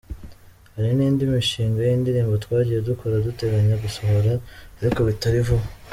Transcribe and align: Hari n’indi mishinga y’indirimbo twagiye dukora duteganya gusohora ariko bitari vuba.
Hari 0.73 0.89
n’indi 0.97 1.23
mishinga 1.31 1.79
y’indirimbo 1.83 2.35
twagiye 2.43 2.79
dukora 2.89 3.23
duteganya 3.27 3.75
gusohora 3.83 4.31
ariko 4.81 4.99
bitari 5.07 5.39
vuba. 5.47 5.65